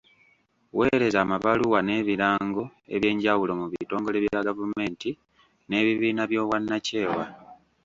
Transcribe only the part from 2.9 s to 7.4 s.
eby’enjawulo mu bitongole bya gavumenti n’ebibiina by’obwannakyewa.